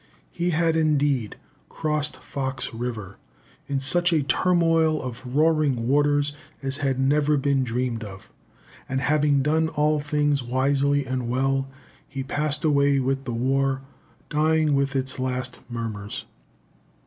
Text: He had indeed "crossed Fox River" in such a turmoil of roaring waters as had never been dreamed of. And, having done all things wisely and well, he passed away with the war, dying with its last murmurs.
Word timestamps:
He 0.31 0.49
had 0.49 0.75
indeed 0.75 1.35
"crossed 1.69 2.17
Fox 2.23 2.73
River" 2.73 3.17
in 3.67 3.79
such 3.79 4.11
a 4.11 4.23
turmoil 4.23 4.99
of 4.99 5.23
roaring 5.35 5.87
waters 5.87 6.33
as 6.63 6.77
had 6.77 6.99
never 6.99 7.37
been 7.37 7.63
dreamed 7.63 8.03
of. 8.03 8.31
And, 8.89 8.99
having 8.99 9.43
done 9.43 9.69
all 9.69 9.99
things 9.99 10.41
wisely 10.41 11.05
and 11.05 11.29
well, 11.29 11.67
he 12.09 12.23
passed 12.23 12.63
away 12.63 12.99
with 12.99 13.25
the 13.25 13.31
war, 13.33 13.83
dying 14.27 14.73
with 14.73 14.95
its 14.95 15.19
last 15.19 15.59
murmurs. 15.69 16.25